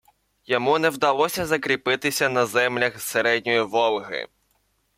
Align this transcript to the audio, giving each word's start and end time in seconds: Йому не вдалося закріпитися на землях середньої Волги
Йому 0.45 0.79
не 0.79 0.89
вдалося 0.89 1.45
закріпитися 1.45 2.29
на 2.29 2.45
землях 2.45 3.01
середньої 3.01 3.61
Волги 3.61 4.27